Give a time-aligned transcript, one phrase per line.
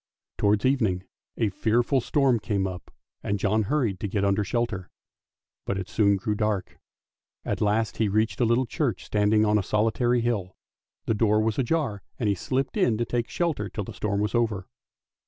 [0.39, 1.03] Towards evening
[1.37, 2.79] a fearful storm came on
[3.21, 4.89] and John hurried to get under shelter,
[5.63, 6.79] but it soon grew dark.
[7.45, 10.55] At last he reached a little church standing on a solitary hill;
[11.05, 14.33] the door was ajar, and he slipped in to take shelter till the storm was
[14.33, 14.65] over.